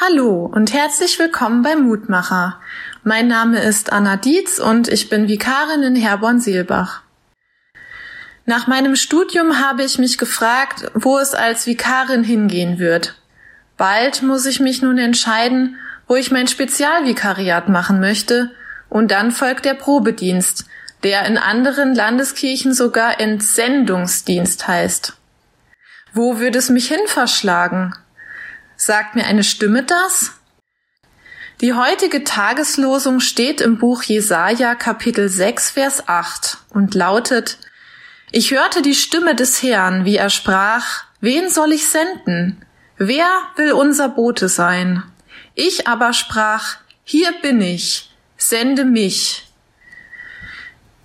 [0.00, 2.60] Hallo und herzlich willkommen bei Mutmacher.
[3.02, 7.02] Mein Name ist Anna Dietz und ich bin Vikarin in Herborn-Seelbach.
[8.46, 13.20] Nach meinem Studium habe ich mich gefragt, wo es als Vikarin hingehen wird.
[13.76, 18.52] Bald muss ich mich nun entscheiden, wo ich mein Spezialvikariat machen möchte,
[18.88, 20.66] und dann folgt der Probedienst,
[21.02, 25.14] der in anderen Landeskirchen sogar Entsendungsdienst heißt.
[26.12, 27.96] Wo würde es mich hin verschlagen?
[28.88, 30.32] Sagt mir eine Stimme das?
[31.60, 37.58] Die heutige Tageslosung steht im Buch Jesaja Kapitel 6 Vers 8 und lautet,
[38.32, 42.64] Ich hörte die Stimme des Herrn, wie er sprach, wen soll ich senden?
[42.96, 45.02] Wer will unser Bote sein?
[45.54, 49.52] Ich aber sprach, hier bin ich, sende mich.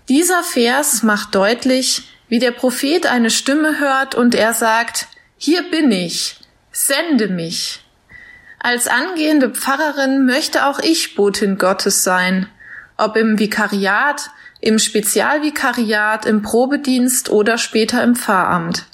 [0.08, 5.92] Dieser Vers macht deutlich, wie der Prophet eine Stimme hört und er sagt, hier bin
[5.92, 6.40] ich,
[6.76, 7.86] Sende mich.
[8.58, 12.48] Als angehende Pfarrerin möchte auch ich Botin Gottes sein,
[12.98, 18.88] ob im Vikariat, im Spezialvikariat, im Probedienst oder später im Pfarramt.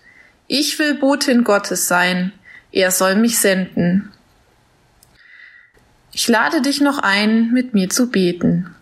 [0.47, 2.33] Ich will Botin Gottes sein,
[2.73, 4.11] er soll mich senden.
[6.11, 8.75] Ich lade dich noch ein, mit mir zu beten.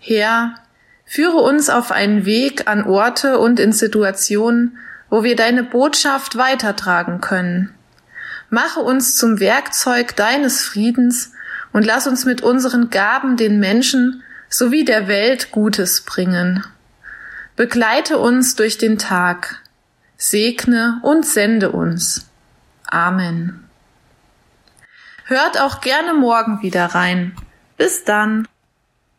[0.00, 0.56] Herr,
[1.04, 4.76] führe uns auf einen Weg an Orte und in Situationen,
[5.08, 7.72] wo wir deine Botschaft weitertragen können.
[8.54, 11.32] Mache uns zum Werkzeug deines Friedens
[11.72, 16.64] und lass uns mit unseren Gaben den Menschen sowie der Welt Gutes bringen.
[17.56, 19.60] Begleite uns durch den Tag,
[20.16, 22.28] segne und sende uns.
[22.86, 23.68] Amen.
[25.24, 27.34] Hört auch gerne morgen wieder rein.
[27.76, 28.46] Bis dann.